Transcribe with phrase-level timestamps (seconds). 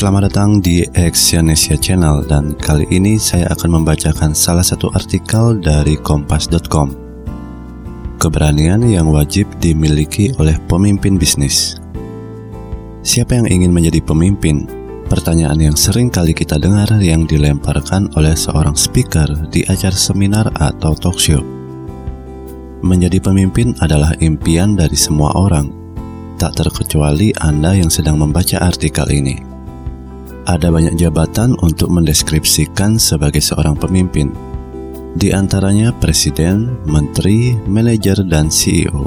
[0.00, 6.00] Selamat datang di Exyonesia Channel dan kali ini saya akan membacakan salah satu artikel dari
[6.00, 6.96] kompas.com.
[8.16, 11.76] Keberanian yang wajib dimiliki oleh pemimpin bisnis.
[13.04, 14.64] Siapa yang ingin menjadi pemimpin?
[15.04, 20.96] Pertanyaan yang sering kali kita dengar yang dilemparkan oleh seorang speaker di acara seminar atau
[20.96, 21.44] talk show.
[22.80, 25.68] Menjadi pemimpin adalah impian dari semua orang,
[26.40, 29.49] tak terkecuali Anda yang sedang membaca artikel ini.
[30.50, 34.34] Ada banyak jabatan untuk mendeskripsikan sebagai seorang pemimpin.
[35.14, 39.06] Di antaranya presiden, menteri, manajer, dan CEO.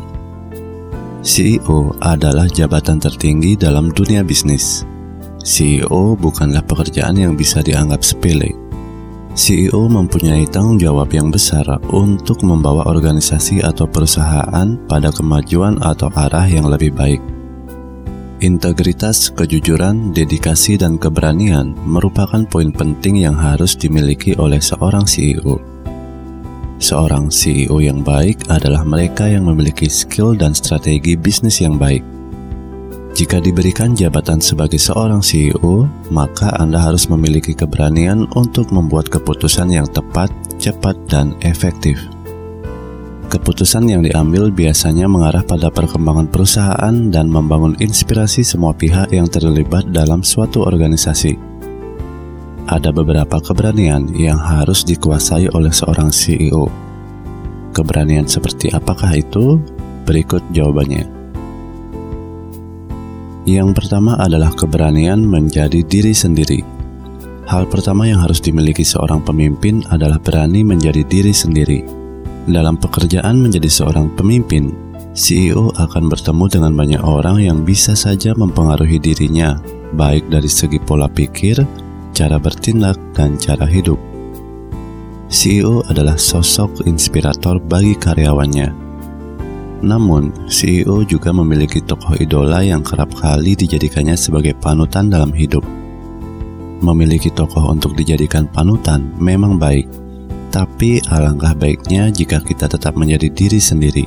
[1.20, 4.87] CEO adalah jabatan tertinggi dalam dunia bisnis.
[5.43, 8.55] CEO bukanlah pekerjaan yang bisa dianggap sepele.
[9.35, 16.48] CEO mempunyai tanggung jawab yang besar untuk membawa organisasi atau perusahaan pada kemajuan atau arah
[16.48, 17.32] yang lebih baik.
[18.44, 25.63] Integritas, kejujuran, dedikasi, dan keberanian merupakan poin penting yang harus dimiliki oleh seorang CEO.
[26.76, 32.04] Seorang CEO yang baik adalah mereka yang memiliki skill dan strategi bisnis yang baik.
[33.16, 39.88] Jika diberikan jabatan sebagai seorang CEO, maka Anda harus memiliki keberanian untuk membuat keputusan yang
[39.88, 40.27] tepat,
[40.60, 41.96] cepat, dan efektif.
[43.34, 49.90] Keputusan yang diambil biasanya mengarah pada perkembangan perusahaan dan membangun inspirasi semua pihak yang terlibat
[49.90, 51.34] dalam suatu organisasi.
[52.70, 56.70] Ada beberapa keberanian yang harus dikuasai oleh seorang CEO.
[57.73, 59.57] Keberanian seperti apakah itu?
[60.05, 61.09] Berikut jawabannya.
[63.49, 66.62] Yang pertama adalah keberanian menjadi diri sendiri.
[67.50, 72.03] Hal pertama yang harus dimiliki seorang pemimpin adalah berani menjadi diri sendiri
[72.47, 74.75] dalam pekerjaan menjadi seorang pemimpin,
[75.13, 79.56] CEO akan bertemu dengan banyak orang yang bisa saja mempengaruhi dirinya,
[79.96, 81.62] baik dari segi pola pikir,
[82.12, 83.96] cara bertindak, dan cara hidup.
[85.32, 88.70] CEO adalah sosok inspirator bagi karyawannya.
[89.84, 95.64] Namun, CEO juga memiliki tokoh idola yang kerap kali dijadikannya sebagai panutan dalam hidup.
[96.84, 99.88] Memiliki tokoh untuk dijadikan panutan memang baik,
[100.53, 104.06] tapi alangkah baiknya jika kita tetap menjadi diri sendiri.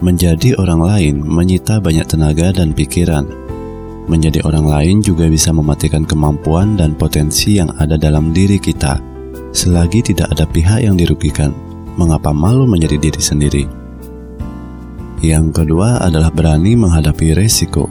[0.00, 3.28] Menjadi orang lain menyita banyak tenaga dan pikiran.
[4.08, 8.98] Menjadi orang lain juga bisa mematikan kemampuan dan potensi yang ada dalam diri kita.
[9.52, 11.52] Selagi tidak ada pihak yang dirugikan,
[12.00, 13.64] mengapa malu menjadi diri sendiri?
[15.22, 17.86] Yang kedua adalah berani menghadapi resiko.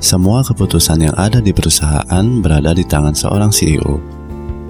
[0.00, 4.13] Semua keputusan yang ada di perusahaan berada di tangan seorang CEO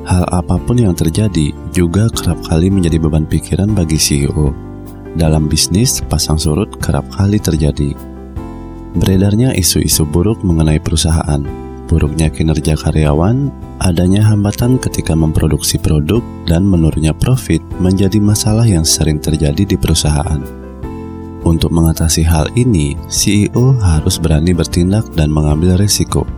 [0.05, 4.53] Hal apa pun yang terjadi juga kerap kali menjadi beban pikiran bagi CEO.
[5.17, 7.97] Dalam bisnis, pasang surut kerap kali terjadi.
[9.01, 11.41] Beredarnya isu-isu buruk mengenai perusahaan,
[11.89, 13.49] buruknya kinerja karyawan,
[13.81, 20.45] adanya hambatan ketika memproduksi produk, dan menurunnya profit menjadi masalah yang sering terjadi di perusahaan.
[21.49, 26.29] Untuk mengatasi hal ini, CEO harus berani bertindak dan mengambil resiko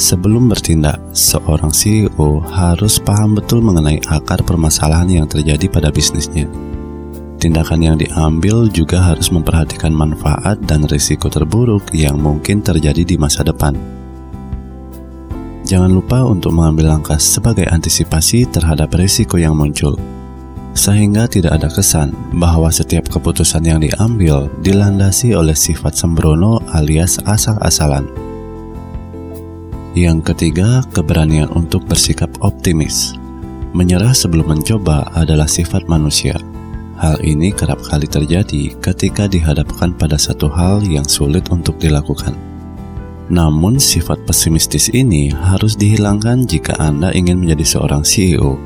[0.00, 6.48] Sebelum bertindak, seorang CEO harus paham betul mengenai akar permasalahan yang terjadi pada bisnisnya.
[7.36, 13.44] Tindakan yang diambil juga harus memperhatikan manfaat dan risiko terburuk yang mungkin terjadi di masa
[13.44, 13.76] depan.
[15.68, 20.00] Jangan lupa untuk mengambil langkah sebagai antisipasi terhadap risiko yang muncul,
[20.72, 28.29] sehingga tidak ada kesan bahwa setiap keputusan yang diambil dilandasi oleh sifat sembrono alias asal-asalan.
[29.90, 33.18] Yang ketiga, keberanian untuk bersikap optimis.
[33.74, 36.38] Menyerah sebelum mencoba adalah sifat manusia.
[36.94, 42.38] Hal ini kerap kali terjadi ketika dihadapkan pada satu hal yang sulit untuk dilakukan.
[43.34, 48.62] Namun, sifat pesimistis ini harus dihilangkan jika Anda ingin menjadi seorang CEO.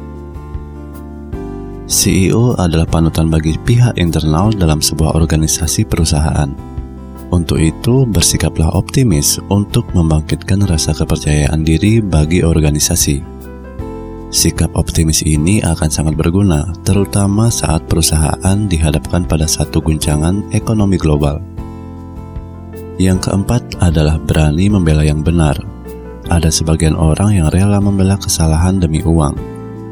[1.88, 6.73] CEO adalah panutan bagi pihak internal dalam sebuah organisasi perusahaan
[7.34, 13.18] untuk itu, bersikaplah optimis untuk membangkitkan rasa kepercayaan diri bagi organisasi.
[14.30, 21.42] Sikap optimis ini akan sangat berguna, terutama saat perusahaan dihadapkan pada satu guncangan ekonomi global.
[22.98, 25.58] Yang keempat adalah berani membela yang benar.
[26.30, 29.34] Ada sebagian orang yang rela membela kesalahan demi uang.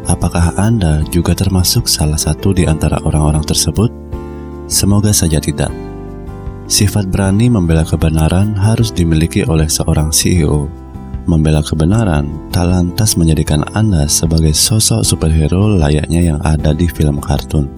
[0.06, 3.90] Apakah Anda juga termasuk salah satu di antara orang-orang tersebut?
[4.66, 5.91] Semoga saja tidak.
[6.70, 10.70] Sifat berani membela kebenaran harus dimiliki oleh seorang CEO.
[11.26, 17.70] Membela kebenaran tak lantas menjadikan Anda sebagai sosok superhero layaknya yang ada di film kartun.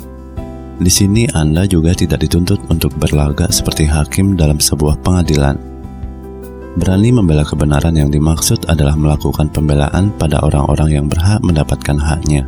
[0.80, 5.56] Di sini Anda juga tidak dituntut untuk berlagak seperti hakim dalam sebuah pengadilan.
[6.74, 12.42] Berani membela kebenaran yang dimaksud adalah melakukan pembelaan pada orang-orang yang berhak mendapatkan haknya.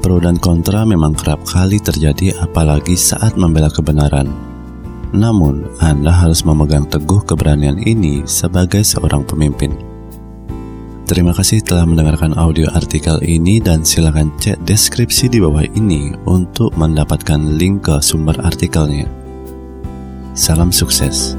[0.00, 4.47] Pro dan kontra memang kerap kali terjadi apalagi saat membela kebenaran.
[5.12, 9.72] Namun, Anda harus memegang teguh keberanian ini sebagai seorang pemimpin.
[11.08, 16.68] Terima kasih telah mendengarkan audio artikel ini dan silakan cek deskripsi di bawah ini untuk
[16.76, 19.08] mendapatkan link ke sumber artikelnya.
[20.36, 21.32] Salam sukses.